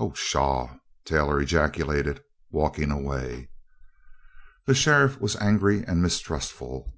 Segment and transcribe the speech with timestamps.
[0.00, 3.50] "Oh, pshaw!" Taylor ejaculated, walking away.
[4.64, 6.94] The sheriff was angry and mistrustful.